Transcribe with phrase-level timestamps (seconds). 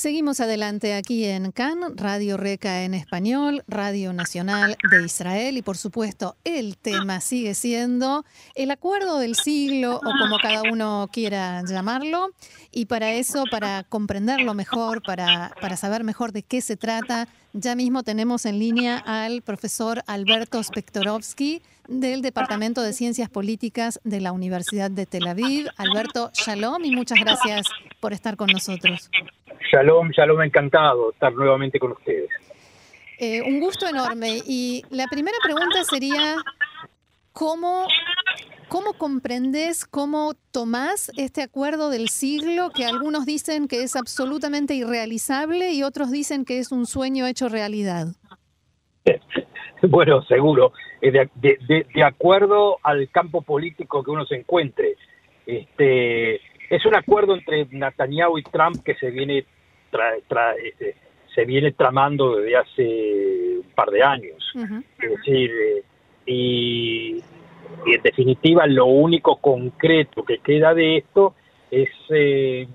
[0.00, 5.76] Seguimos adelante aquí en CAN, Radio Reca en español, Radio Nacional de Israel y por
[5.76, 8.24] supuesto el tema sigue siendo
[8.54, 12.30] el acuerdo del siglo o como cada uno quiera llamarlo
[12.72, 17.74] y para eso, para comprenderlo mejor, para, para saber mejor de qué se trata, ya
[17.74, 24.32] mismo tenemos en línea al profesor Alberto Spektorovsky del Departamento de Ciencias Políticas de la
[24.32, 25.68] Universidad de Tel Aviv.
[25.76, 27.66] Alberto, shalom y muchas gracias
[28.00, 29.10] por estar con nosotros.
[29.70, 32.30] Shalom, shalom, encantado estar nuevamente con ustedes.
[33.18, 34.38] Eh, un gusto enorme.
[34.46, 36.36] Y la primera pregunta sería,
[37.32, 37.86] ¿cómo,
[38.68, 45.72] ¿cómo comprendes, cómo tomás este acuerdo del siglo que algunos dicen que es absolutamente irrealizable
[45.72, 48.08] y otros dicen que es un sueño hecho realidad?
[49.82, 54.94] Bueno, seguro, eh, de, de acuerdo al campo político que uno se encuentre.
[55.46, 56.38] Este,
[56.70, 59.44] es un acuerdo entre Netanyahu y Trump que se viene
[60.62, 60.94] este,
[61.34, 64.52] se viene tramando desde hace un par de años.
[65.00, 65.82] Es decir, eh,
[66.26, 67.22] y,
[67.86, 71.34] en definitiva lo único concreto que queda de esto
[71.70, 72.68] es eh,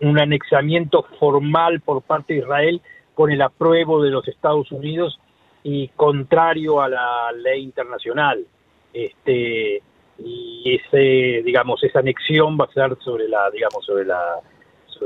[0.00, 2.80] un anexamiento formal por parte de Israel
[3.14, 5.18] con el apruebo de los Estados Unidos
[5.62, 8.44] y contrario a la ley internacional.
[8.92, 9.82] Este,
[10.18, 14.40] y ese, digamos, esa anexión va a ser sobre la, digamos, sobre la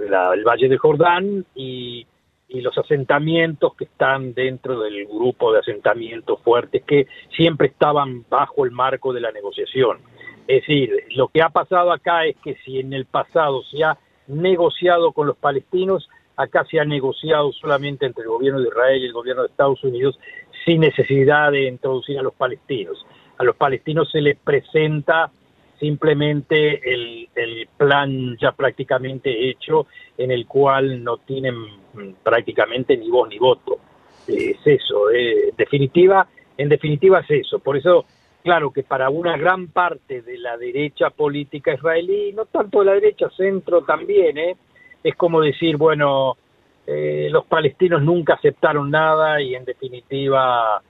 [0.05, 2.07] el Valle de Jordán y,
[2.49, 8.71] los asentamientos que están dentro del grupo de asentamientos fuertes que siempre estaban bajo el
[8.71, 9.99] marco de la negociación.
[10.47, 13.99] Es decir, lo que ha pasado acá es que si en el pasado se ha
[14.27, 19.07] negociado con los palestinos, acá se ha negociado solamente entre el gobierno de Israel y
[19.07, 20.19] el gobierno de Estados Unidos
[20.65, 23.05] sin necesidad de introducir a los palestinos.
[23.39, 25.31] A los palestinos se les presenta
[25.79, 31.55] simplemente el, el, plan ya prácticamente hecho en el cual no tienen
[32.23, 33.79] prácticamente ni voz ni voto.
[34.27, 37.59] Es eso, eh, definitiva, en definitiva es eso.
[37.59, 38.07] Por eso,
[38.43, 42.95] claro que para una gran parte de la derecha política israelí, no tanto de la
[42.95, 44.57] derecha, centro también, eh,
[45.05, 46.37] es como decir, bueno,
[46.87, 50.83] eh, los palestinos nunca aceptaron nada y en definitiva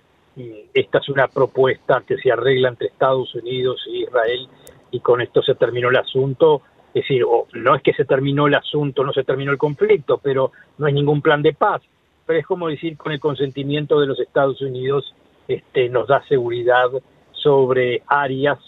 [0.74, 4.48] esta es una propuesta que se arregla entre Estados Unidos e Israel
[4.90, 6.62] y con esto se terminó el asunto.
[6.88, 10.52] Es decir, no es que se terminó el asunto, no se terminó el conflicto, pero
[10.78, 11.82] no hay ningún plan de paz.
[12.26, 15.14] Pero es como decir, con el consentimiento de los Estados Unidos
[15.48, 16.90] este, nos da seguridad
[17.32, 18.58] sobre áreas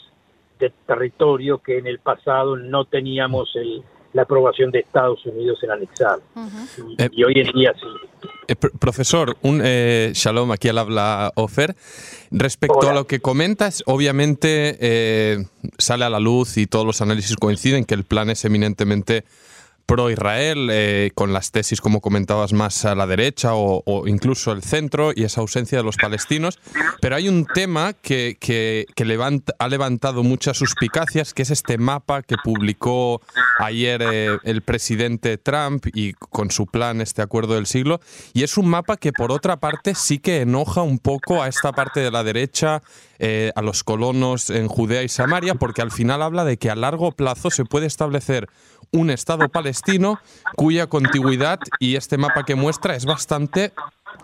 [0.59, 3.83] de territorio que en el pasado no teníamos el,
[4.13, 6.19] la aprobación de Estados Unidos en anexar.
[7.13, 7.87] y, hoy en día sí.
[8.49, 11.77] Eh, profesor, un eh, shalom, aquí al habla Ofer.
[12.31, 15.45] Respecto a lo que comentas, obviamente eh,
[15.77, 19.25] sale a la luz y todos los análisis coinciden que el plan es eminentemente
[19.89, 25.13] pro-Israel, eh, con las tesis, como comentabas, más a la derecha o, incluso el centro
[25.17, 26.59] y esa ausencia de los palestinos.
[27.01, 32.23] Pero hay un tema que, que, levanta, ha levantado muchas suspicacias, que es este mapa
[32.23, 33.23] que publicó
[33.59, 38.01] ayer eh, el presidente Trump y con su plan, este acuerdo del siglo.
[38.35, 41.73] Y es un mapa que, por otra parte, sí que enoja un poco a esta
[41.73, 42.83] parte de la derecha,
[43.19, 46.77] eh, a los colonos en Judea y Samaria, porque al final habla de que a
[46.77, 48.49] largo plazo se puede establecer
[48.93, 50.19] un Estado palestino
[50.57, 53.73] cuya contigüidad y este mapa que muestra es bastante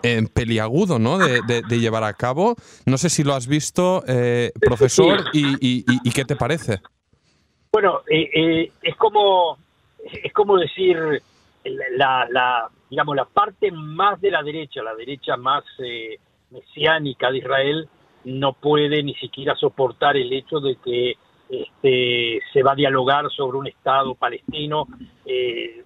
[0.03, 1.17] eh, peliagudo ¿no?
[1.17, 2.55] De, llevar a cabo.
[2.85, 6.81] No sé si lo has visto, eh, profesor, y, qué te parece.
[7.71, 9.57] Bueno, eh, es como
[10.23, 11.21] es como decir
[11.97, 15.63] la, la, digamos la parte más de la derecha, la derecha más
[16.51, 17.89] mesiánica de Israel,
[18.23, 21.15] no puede ni siquiera soportar el hecho de que
[21.49, 24.87] este, se va a dialogar sobre un Estado palestino,
[25.25, 25.83] eh,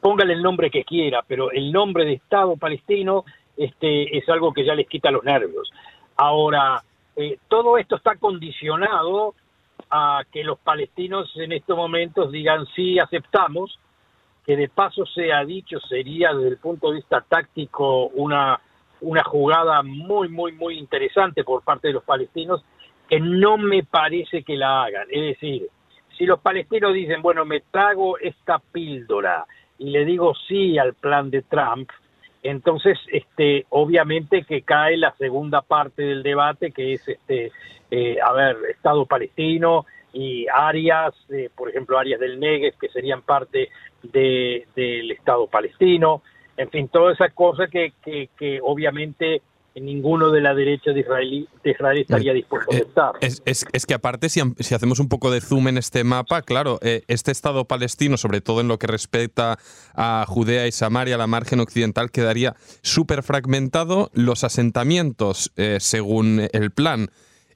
[0.00, 3.24] póngale el nombre que quiera, pero el nombre de Estado palestino
[3.56, 5.70] este, es algo que ya les quita los nervios.
[6.16, 6.82] Ahora,
[7.16, 9.34] eh, todo esto está condicionado
[9.90, 13.78] a que los palestinos en estos momentos digan sí, aceptamos,
[14.46, 18.58] que de paso sea dicho, sería desde el punto de vista táctico una,
[19.02, 22.64] una jugada muy, muy, muy interesante por parte de los palestinos
[23.12, 25.06] que no me parece que la hagan.
[25.10, 25.68] Es decir,
[26.16, 29.44] si los palestinos dicen, bueno, me trago esta píldora
[29.76, 31.90] y le digo sí al plan de Trump,
[32.42, 37.52] entonces, este, obviamente que cae la segunda parte del debate, que es, este,
[37.90, 43.20] eh, a ver, Estado palestino y áreas, eh, por ejemplo, áreas del Negev que serían
[43.20, 43.68] parte
[44.02, 46.22] del Estado palestino,
[46.56, 49.42] en fin, toda esa cosa que, que, que obviamente
[49.80, 53.12] ninguno de la derecha de Israel, de Israel estaría dispuesto a Eh, aceptar.
[53.20, 56.42] Es, es- es que aparte, si, si hacemos un poco de zoom en este mapa,
[56.42, 59.58] claro, eh, este Estado palestino, sobre todo en lo que respecta
[59.94, 64.10] a Judea y Samaria, la margen occidental, quedaría súper fragmentado.
[64.12, 67.08] Los asentamientos, eh, según el plan,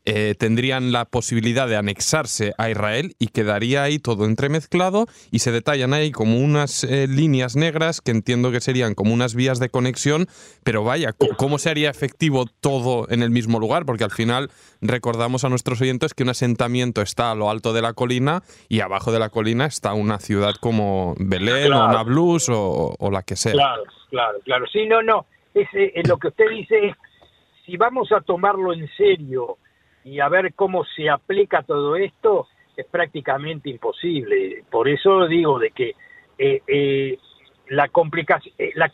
[0.07, 5.51] eh, tendrían la posibilidad de anexarse a Israel y quedaría ahí todo entremezclado y se
[5.51, 9.69] detallan ahí como unas eh, líneas negras que entiendo que serían como unas vías de
[9.69, 10.27] conexión,
[10.63, 13.85] pero vaya, ¿cómo se haría efectivo todo en el mismo lugar?
[13.85, 14.49] Porque al final
[14.81, 18.81] recordamos a nuestros oyentes que un asentamiento está a lo alto de la colina y
[18.81, 21.89] abajo de la colina está una ciudad como Belén o.
[21.89, 23.53] Nablus o, o la que sea.
[23.53, 24.67] Claro, claro, claro.
[24.73, 25.27] Sí, no, no.
[25.53, 26.97] Ese, es lo que usted dice es,
[27.65, 29.59] si vamos a tomarlo en serio
[30.07, 34.63] y a ver cómo se aplica todo esto, es prácticamente imposible.
[34.71, 35.97] Por eso digo de que
[36.39, 37.19] eh, eh,
[37.71, 38.89] la, complicación, la,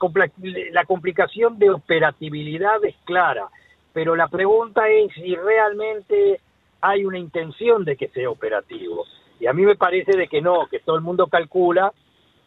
[0.71, 3.49] la complicación de operatividad es clara,
[3.93, 6.41] pero la pregunta es si realmente
[6.81, 9.05] hay una intención de que sea operativo.
[9.39, 11.93] Y a mí me parece de que no, que todo el mundo calcula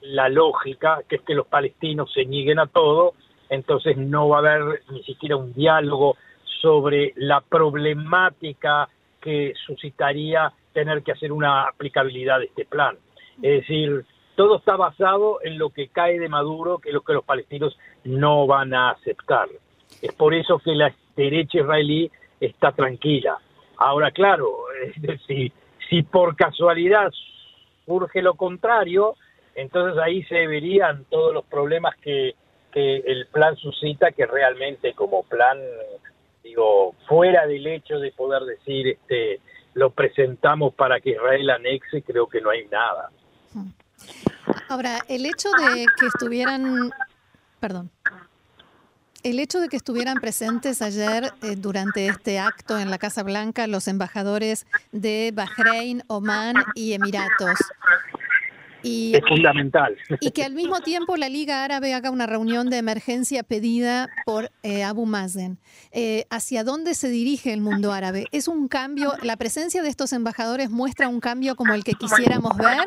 [0.01, 3.13] la lógica, que es que los palestinos se nieguen a todo,
[3.47, 6.17] entonces no va a haber ni siquiera un diálogo
[6.61, 8.89] sobre la problemática
[9.21, 12.97] que suscitaría tener que hacer una aplicabilidad de este plan.
[13.41, 14.05] Es decir,
[14.35, 17.77] todo está basado en lo que cae de Maduro, que es lo que los palestinos
[18.03, 19.47] no van a aceptar.
[20.01, 23.37] Es por eso que la derecha israelí está tranquila.
[23.77, 24.51] Ahora, claro,
[25.27, 27.11] si por casualidad
[27.85, 29.15] surge lo contrario,
[29.55, 32.35] entonces ahí se verían todos los problemas que,
[32.71, 35.57] que el plan suscita, que realmente como plan,
[36.45, 39.41] digo, fuera del hecho de poder decir, este,
[39.73, 43.09] lo presentamos para que Israel anexe, creo que no hay nada.
[44.69, 46.91] Ahora, el hecho de que estuvieran,
[47.59, 47.89] perdón,
[49.23, 53.65] el hecho de que estuvieran presentes ayer eh, durante este acto en la Casa Blanca
[53.65, 57.57] los embajadores de Bahrein, Omán y Emiratos.
[58.85, 59.97] Y, Es fundamental.
[60.19, 64.51] y que al mismo tiempo la Liga Árabe haga una reunión de emergencia pedida por
[64.61, 65.57] eh, Abu Mazen.
[65.91, 68.25] Eh, ¿Hacia dónde se dirige el mundo árabe?
[68.31, 72.55] ¿Es un cambio, la presencia de estos embajadores muestra un cambio como el que quisiéramos
[72.57, 72.85] ver?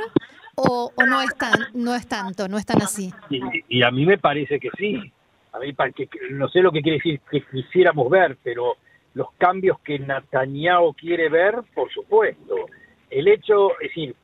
[0.55, 3.13] ¿O, o no, es tan, no es tanto, no es tan así?
[3.31, 5.13] Y, y a mí me parece que sí.
[5.53, 8.77] A mí que, no sé lo que quiere decir que quisiéramos ver, pero
[9.15, 12.55] los cambios que Netanyahu quiere ver, por supuesto.
[13.11, 14.15] El hecho, es decir,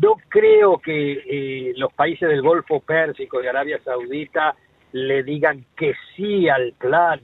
[0.00, 4.54] no creo que eh, los países del Golfo Pérsico y Arabia Saudita
[4.92, 7.20] le digan que sí al plan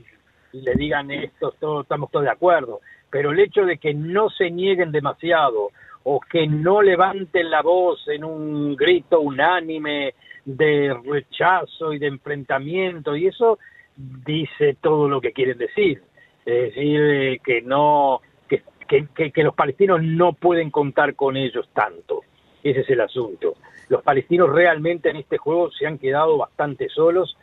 [0.52, 2.80] le digan esto, todo, estamos todos de acuerdo.
[3.10, 5.70] Pero el hecho de que no se nieguen demasiado
[6.04, 10.14] o que no levanten la voz en un grito unánime
[10.44, 13.58] de rechazo y de enfrentamiento y eso
[13.96, 16.02] dice todo lo que quieren decir.
[16.46, 22.22] Es decir, eh, que no que- que los palestinos no pueden contar con ellos tanto.
[22.62, 23.54] Ese es el asunto.
[23.88, 27.36] Los palestinos realmente en este juego se han quedado bastante solos.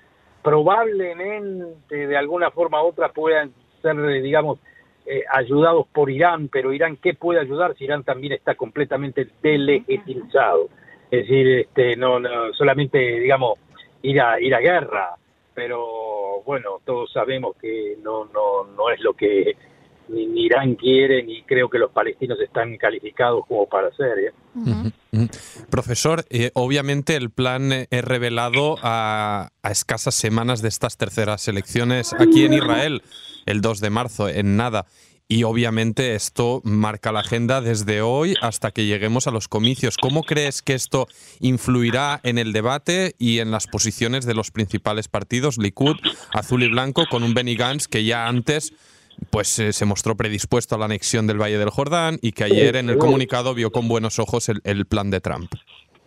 [0.43, 3.51] Probablemente de alguna forma u otra puedan
[3.81, 4.59] ser, eh, digamos,
[5.05, 10.69] eh, ayudados por Irán, pero Irán, ¿qué puede ayudar si Irán también está completamente delegitimizado?
[11.11, 13.59] Es decir, este, no, no solamente, digamos,
[14.01, 15.15] ir a, ir a guerra,
[15.53, 19.55] pero bueno, todos sabemos que no, no, no es lo que
[20.09, 24.19] ni, ni Irán quiere, ni creo que los palestinos están calificados como para hacer.
[24.19, 25.29] ¿eh?
[25.69, 31.47] Profesor, eh, obviamente el plan eh, es revelado a, a escasas semanas de estas terceras
[31.47, 33.01] elecciones aquí en Israel,
[33.45, 34.85] el 2 de marzo, en nada.
[35.27, 39.97] Y obviamente esto marca la agenda desde hoy hasta que lleguemos a los comicios.
[39.97, 41.07] ¿Cómo crees que esto
[41.39, 45.95] influirá en el debate y en las posiciones de los principales partidos, Likud,
[46.31, 48.73] Azul y Blanco, con un Benny Gantz que ya antes
[49.29, 52.75] pues eh, se mostró predispuesto a la anexión del Valle del Jordán y que ayer
[52.75, 55.51] en el comunicado vio con buenos ojos el, el plan de Trump.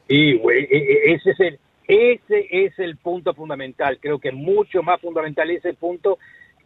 [0.09, 3.99] Y e- e- ese es el ese es el punto fundamental.
[4.01, 6.19] Creo que mucho más fundamental ese punto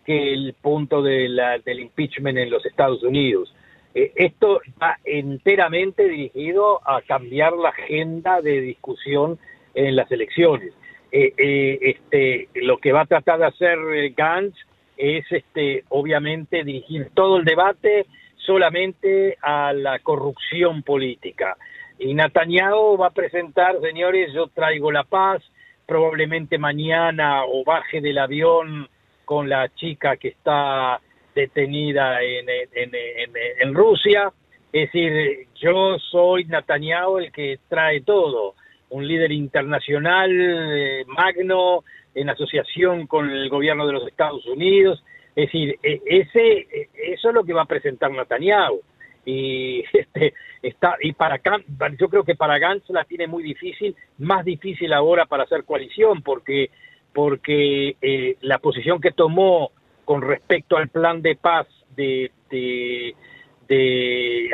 [0.05, 3.55] que el punto de la- del impeachment en los Estados Unidos.
[3.95, 9.39] Eh, esto está enteramente dirigido a cambiar la agenda de discusión
[9.75, 10.73] en las elecciones.
[11.13, 14.57] Eh, eh, este, lo que va a tratar de hacer eh, Gantz
[14.97, 18.07] es, este, obviamente, dirigir todo el debate
[18.37, 21.57] solamente a la corrupción política.
[21.99, 25.43] Y Netanyahu va a presentar, señores, yo traigo la paz,
[25.87, 28.89] probablemente mañana o baje del avión
[29.25, 31.01] con la chica que está
[31.35, 32.91] detenida en, en,
[33.61, 34.33] en, Rusia.
[34.73, 38.55] Es decir, yo soy Netanyahu el que trae todo,
[38.91, 45.03] un líder internacional eh, magno en asociación con el gobierno de los Estados Unidos.
[45.35, 48.81] Es decir, e, ese, e, eso es lo que va a presentar Netanyahu.
[49.25, 51.41] Y, este, está, y para
[51.99, 56.23] yo creo que para Gantz la tiene muy difícil, más difícil ahora para hacer coalición,
[56.23, 56.71] porque,
[57.13, 59.71] porque eh, la posición que tomó
[60.05, 61.67] con respecto al plan de paz
[61.97, 63.15] de, de,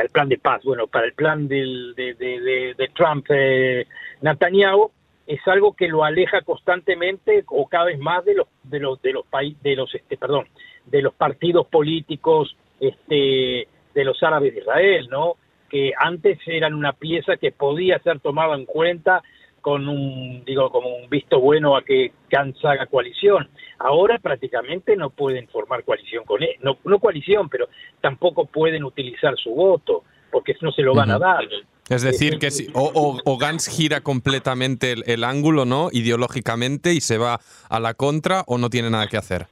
[0.01, 3.87] al plan de paz, bueno, para el plan del, de, de, Trump, eh,
[4.21, 4.93] Netanyahu,
[5.29, 9.13] es algo que lo aleja constantemente o cada vez más de los de los de
[9.13, 10.47] los países de los este perdón
[10.87, 15.35] de los partidos políticos este de los árabes de Israel no
[15.69, 19.23] que antes eran una pieza que podía ser tomada en cuenta
[19.61, 23.51] con un digo como un visto bueno a que Gantz haga coalición.
[23.79, 27.69] Ahora prácticamente no pueden formar coalición con él no no coalición pero
[28.01, 31.45] tampoco pueden utilizar su voto porque no se lo van a dar
[31.89, 35.89] es decir, que si, o, o, Gantz gira completamente el, ángulo, ¿no?
[35.93, 39.47] Ideológicamente y se va a la contra o no tiene nada que hacer.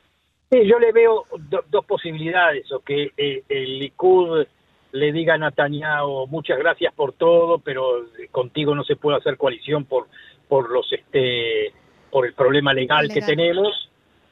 [0.51, 1.25] Sí, yo le veo
[1.71, 4.47] dos posibilidades, o que eh, el Likud
[4.93, 9.85] le diga a Netanyahu muchas gracias por todo, pero contigo no se puede hacer coalición
[9.85, 10.07] por
[10.49, 11.73] por los este
[12.11, 13.91] por el problema legal, que tenemos,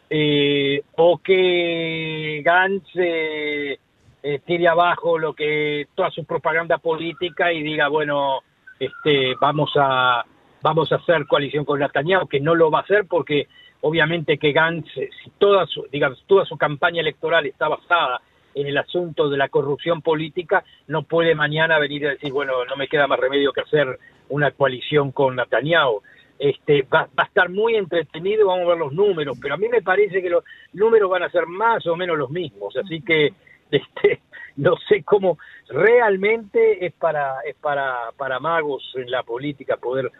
[0.08, 3.78] eh, o que Gantz eh,
[4.26, 8.38] eh, tire abajo lo que toda su propaganda política y diga bueno
[8.80, 10.24] este vamos a
[10.62, 13.48] vamos a hacer coalición con Netanyahu que no lo va a hacer porque
[13.82, 18.22] obviamente que Gantz si toda su digamos toda su campaña electoral está basada
[18.54, 22.76] en el asunto de la corrupción política no puede mañana venir a decir bueno no
[22.76, 23.98] me queda más remedio que hacer
[24.30, 26.00] una coalición con Netanyahu
[26.38, 29.68] este, va, va, a estar muy entretenido, vamos a ver los números, pero a mí
[29.68, 33.32] me parece que los números van a ser más o menos los mismos, así que
[33.71, 34.21] este,
[34.56, 40.11] no sé cómo realmente es para es para para magos en la política poder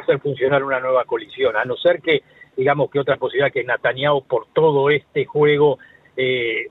[0.00, 2.22] hacer funcionar una nueva coalición, a no ser que
[2.56, 5.78] digamos que otra posibilidad que Netanyahu por todo este juego
[6.16, 6.66] eh,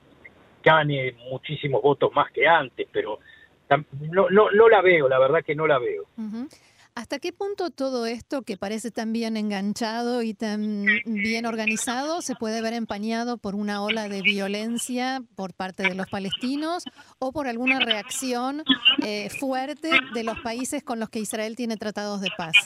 [0.62, 3.20] gane muchísimos votos más que antes, pero
[4.10, 6.04] no, no, no la veo, la verdad que no la veo.
[6.96, 12.34] ¿Hasta qué punto todo esto que parece tan bien enganchado y tan bien organizado se
[12.34, 16.84] puede ver empañado por una ola de violencia por parte de los palestinos
[17.18, 18.62] o por alguna reacción
[19.04, 22.56] eh, fuerte de los países con los que Israel tiene tratados de paz?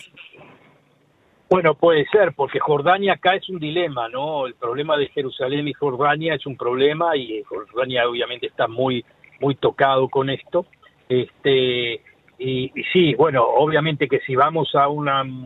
[1.50, 4.46] Bueno, puede ser, porque Jordania acá es un dilema, ¿no?
[4.46, 9.04] El problema de Jerusalén y Jordania es un problema y Jordania obviamente está muy,
[9.40, 10.66] muy tocado con esto.
[11.08, 12.00] Este,
[12.42, 15.04] y, sí, bueno, obviamente que si vamos a un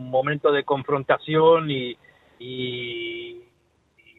[0.09, 1.97] momento de confrontación y,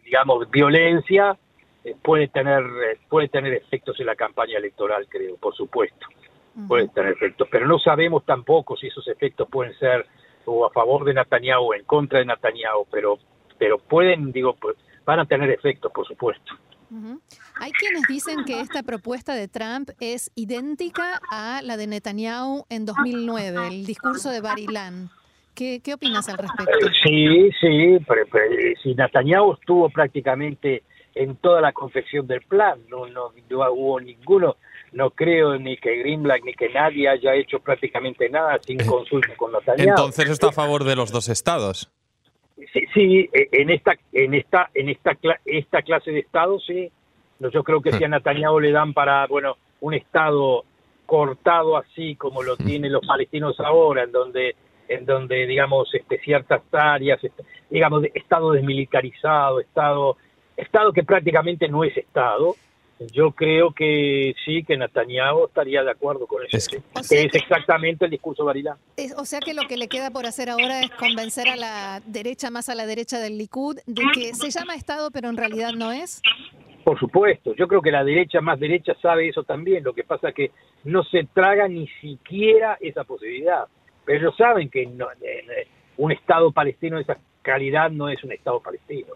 [0.04, 1.38] digamos violencia,
[1.82, 6.06] eh, puede tener eh, puede tener efectos en la campaña electoral, creo, por supuesto.
[6.68, 10.06] Puede tener efectos, pero no sabemos tampoco si esos efectos pueden ser
[10.44, 13.18] o a favor de Netanyahu o en contra de Netanyahu, pero
[13.58, 16.52] pero pueden, digo, pues, van a tener efectos, por supuesto.
[17.60, 22.84] Hay quienes dicen que esta propuesta de Trump es idéntica a la de Netanyahu en
[22.84, 25.10] 2009, el discurso de Barilán.
[25.54, 26.72] ¿Qué, qué opinas al respecto?
[27.02, 28.26] Sí, sí, pero,
[28.82, 30.82] si Netanyahu estuvo prácticamente
[31.14, 33.32] en toda la confección del plan, no, no,
[33.72, 34.56] hubo ninguno,
[34.92, 39.34] no creo ni que Greenblatt ni que nadie haya hecho prácticamente nada sin eh, consulta
[39.36, 39.88] con Netanyahu.
[39.88, 41.90] Entonces está a favor de los dos estados.
[42.56, 46.90] Sí, sí, e, en esta, en esta, en esta, esta clase de estados, sí.
[47.38, 50.64] Yo creo que si a Netanyahu le dan para, bueno, un estado
[51.04, 54.56] cortado así como lo tienen los palestinos ahora, en donde,
[54.88, 60.16] en donde, digamos, este, ciertas áreas, este, digamos, estado desmilitarizado, estado,
[60.56, 62.56] estado que prácticamente no es estado,
[62.98, 66.56] yo creo que sí, que Netanyahu estaría de acuerdo con eso.
[66.56, 68.78] Es, es exactamente el discurso de Barilán.
[69.16, 72.50] o sea que lo que le queda por hacer ahora es convencer a la derecha,
[72.50, 75.92] más a la derecha del Likud, de que se llama Estado, pero en realidad no
[75.92, 76.22] es.
[76.84, 79.82] Por supuesto, yo creo que la derecha más derecha sabe eso también.
[79.82, 80.50] Lo que pasa es que
[80.84, 83.66] no se traga ni siquiera esa posibilidad.
[84.04, 88.22] Pero ellos saben que no, eh, eh, un Estado palestino de esa calidad no es
[88.22, 89.14] un Estado palestino.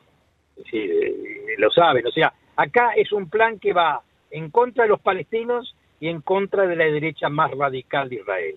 [0.72, 2.04] Eh, lo saben.
[2.06, 6.20] O sea, Acá es un plan que va en contra de los palestinos y en
[6.20, 8.56] contra de la derecha más radical de Israel.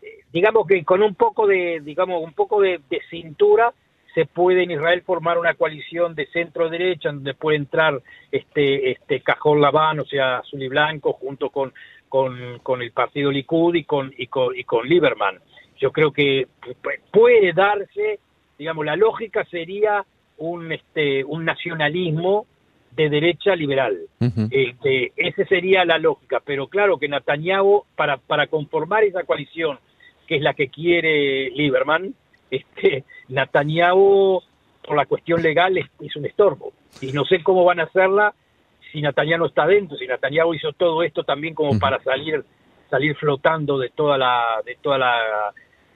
[0.00, 2.80] Eh, digamos que con un poco de, digamos, un poco de,
[3.10, 3.74] cintura
[4.14, 9.20] se puede en Israel formar una coalición de centro derecha donde puede entrar este este
[9.20, 11.72] Cajón Labán, o sea, azul y blanco junto con,
[12.08, 15.40] con, el partido Likud y con, y con y con Lieberman.
[15.76, 16.46] Yo creo que
[17.10, 18.20] puede darse,
[18.56, 20.04] digamos, la lógica sería
[20.38, 22.46] un este un nacionalismo
[22.92, 23.98] de derecha liberal.
[24.50, 29.78] este, esa sería la lógica, pero claro que Netanyahu, para, para conformar esa coalición,
[30.26, 32.14] que es la que quiere Lieberman,
[32.50, 34.42] este, Netanyahu,
[34.86, 36.72] por la cuestión legal, es, un estorbo.
[37.00, 38.34] Y no sé cómo van a hacerla
[38.90, 42.44] si Netanyahu está dentro, si Netanyahu hizo todo esto también como para salir
[42.90, 45.54] salir flotando de toda la de toda la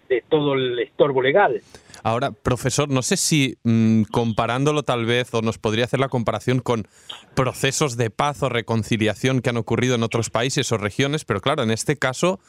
[0.09, 1.61] de todo el estorbo legal.
[2.05, 6.61] Ahora, profesor, no sé si mm, comparándolo tal vez, o nos podría hacer la comparación
[6.61, 6.87] con
[7.35, 11.63] procesos de paz o reconciliación que han ocurrido en otros países o regiones, pero claro,
[11.63, 12.41] en este caso,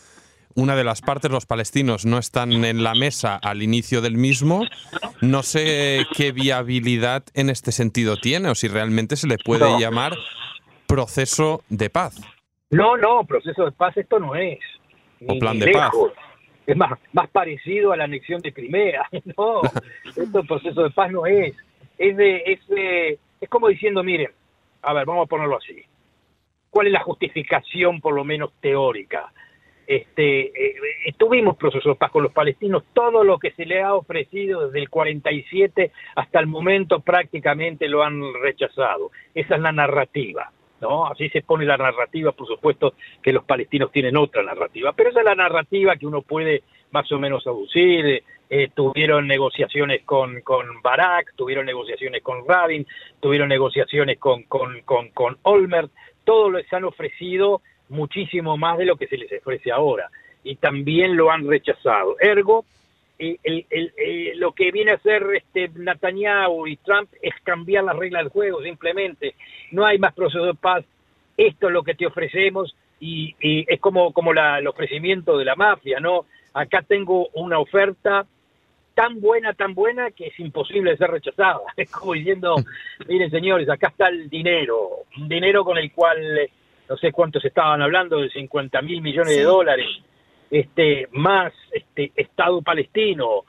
[0.56, 4.66] una de las partes, los palestinos, no están en la mesa al inicio del mismo.
[5.22, 10.18] No sé qué viabilidad en este sentido tiene, o si realmente se le puede llamar
[10.86, 12.20] proceso de paz.
[12.72, 14.60] No, no, proceso de paz esto no es.
[15.28, 15.94] O plan de paz
[16.66, 19.08] es más, más parecido a la anexión de Crimea.
[19.38, 19.62] No,
[20.06, 21.56] este proceso de paz no es.
[21.98, 22.60] Es, de, es,
[23.42, 24.30] es como diciendo, miren,
[24.82, 25.84] a ver, vamos a ponerlo así.
[26.70, 29.32] ¿Cuál es la justificación, por lo menos teórica?
[29.88, 33.94] Este, eh, tuvimos proceso de paz con los palestinos, todo lo que se le ha
[33.94, 39.12] ofrecido desde el 47 hasta el momento prácticamente lo han rechazado.
[39.34, 40.52] Esa es la narrativa.
[40.90, 41.08] ¿No?
[41.08, 45.20] Así se pone la narrativa, por supuesto que los palestinos tienen otra narrativa, pero esa
[45.20, 48.24] es la narrativa que uno puede más o menos aducir.
[48.48, 50.44] Eh, tuvieron negociaciones con,
[50.84, 52.86] Barak, tuvieron negociaciones con Rabin,
[53.20, 55.92] tuvieron negociaciones con, con, con, con Olmert,
[56.24, 60.10] todos les han ofrecido muchísimo más de lo que se les ofrece ahora
[60.44, 62.18] y también lo han rechazado.
[62.20, 62.66] Ergo,
[63.18, 67.96] el, el, eh, lo que viene a hacer este Netanyahu y Trump es cambiar las
[67.96, 69.36] reglas del juego, simplemente.
[69.72, 70.84] No hay más proceso de paz,
[71.38, 75.56] esto es lo que te ofrecemos y, es como, como la, el ofrecimiento de la
[75.56, 76.26] mafia, ¿no?
[76.54, 78.26] Acá tengo una oferta
[78.94, 81.60] tan buena, tan buena que es imposible de ser rechazada.
[81.78, 82.56] Es como diciendo,
[83.08, 86.50] miren señores, acá está el dinero, un dinero con el cual,
[86.90, 89.88] no sé cuántos estaban hablando, de 50 mil millones de dólares
[90.52, 93.44] este, más este, Estado palestino,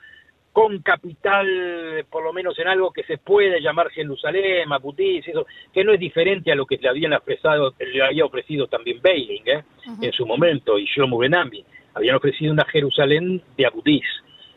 [0.57, 5.85] con capital, por lo menos en algo que se puede llamar Jerusalén, Maputis, eso, que
[5.85, 9.63] no es diferente a lo que le habían ofrecido, le había ofrecido también Beiling ¿eh?
[10.01, 11.63] en su momento y Shlomo Benami.
[11.93, 14.07] Habían ofrecido una Jerusalén de Abutis.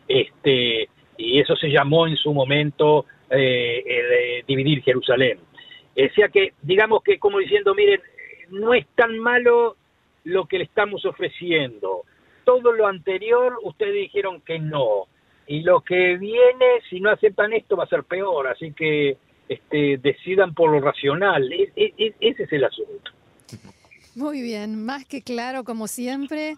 [0.08, 0.88] Este,
[1.18, 5.40] y eso se llamó en su momento eh, dividir Jerusalén.
[5.98, 8.00] O sea que, digamos que como diciendo, miren,
[8.52, 9.76] no es tan malo
[10.24, 12.06] lo que le estamos ofreciendo
[12.50, 15.06] todo lo anterior ustedes dijeron que no.
[15.46, 18.48] Y lo que viene, si no aceptan esto, va a ser peor.
[18.48, 21.52] Así que este, decidan por lo racional.
[21.54, 23.12] E, e, e, ese es el asunto.
[24.16, 26.56] Muy bien, más que claro, como siempre.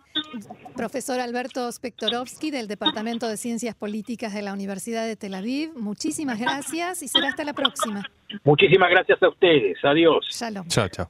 [0.78, 6.40] Profesor Alberto Spektorovsky del Departamento de Ciencias Políticas de la Universidad de Tel Aviv, muchísimas
[6.40, 8.04] gracias y será hasta la próxima.
[8.46, 9.78] Muchísimas gracias a ustedes.
[9.84, 10.26] Adiós.
[10.32, 10.68] Shalom.
[10.70, 11.10] Chao, chao.